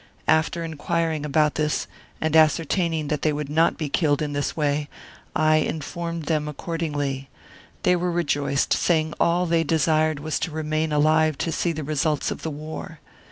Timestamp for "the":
11.71-11.83, 12.41-12.49